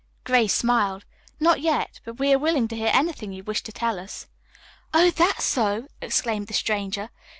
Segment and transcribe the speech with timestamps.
[0.23, 1.05] Grace smiled.
[1.39, 4.25] "Not yet, but we are willing to hear anything you wish to tell us."
[4.95, 7.11] "Oh, that's so!" exclaimed the stranger.